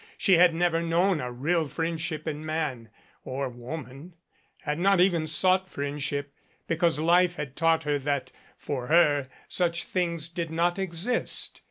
She 0.17 0.33
had 0.33 0.55
never 0.55 0.81
known 0.81 1.21
a 1.21 1.25
92 1.25 1.25
THE 1.25 1.29
FUGITIVE 1.35 1.43
real 1.43 1.67
friendship 1.67 2.27
in 2.27 2.43
man 2.43 2.89
or 3.23 3.49
woman 3.49 4.15
had 4.63 4.79
not 4.79 4.99
even 4.99 5.27
sought 5.27 5.69
friendship, 5.69 6.33
because 6.67 6.97
life 6.97 7.35
had 7.35 7.55
taught 7.55 7.83
her 7.83 7.99
that, 7.99 8.31
for 8.57 8.87
her, 8.87 9.29
such 9.47 9.83
things 9.83 10.27
did 10.27 10.49
not 10.49 10.79
exist. 10.79 11.59